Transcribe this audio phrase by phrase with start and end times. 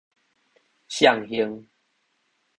[0.87, 1.67] 摔胸